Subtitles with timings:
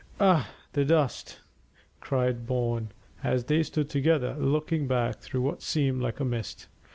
[0.19, 0.47] "Ugh!
[0.73, 1.41] the dust!"
[1.99, 2.89] cried Bourne,
[3.23, 6.67] as they stood together looking back through what seemed like a mist.